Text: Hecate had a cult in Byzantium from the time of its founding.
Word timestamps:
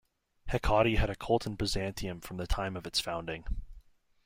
Hecate 0.47 0.97
had 0.97 1.11
a 1.11 1.15
cult 1.15 1.45
in 1.45 1.53
Byzantium 1.55 2.21
from 2.21 2.37
the 2.37 2.47
time 2.47 2.75
of 2.75 2.87
its 2.87 2.99
founding. 2.99 3.45